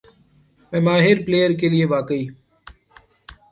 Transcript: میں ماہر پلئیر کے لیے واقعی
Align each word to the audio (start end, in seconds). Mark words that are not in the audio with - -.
میں 0.71 0.81
ماہر 0.87 1.17
پلئیر 1.25 1.51
کے 1.59 1.67
لیے 1.73 1.85
واقعی 1.95 2.25